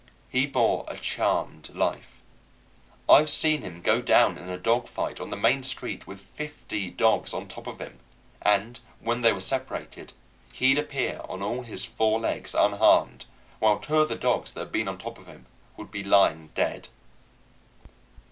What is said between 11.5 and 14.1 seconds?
his four legs, unharmed, while two of